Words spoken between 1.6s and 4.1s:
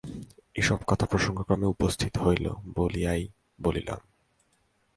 উপস্থিত হইল বলিয়াই বলিলাম।